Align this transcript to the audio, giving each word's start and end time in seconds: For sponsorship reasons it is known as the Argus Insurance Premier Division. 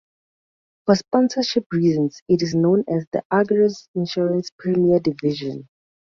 For 0.87 0.95
sponsorship 0.95 1.67
reasons 1.71 2.23
it 2.27 2.41
is 2.41 2.55
known 2.55 2.85
as 2.91 3.05
the 3.11 3.23
Argus 3.29 3.87
Insurance 3.93 4.49
Premier 4.57 4.99
Division. 4.99 5.69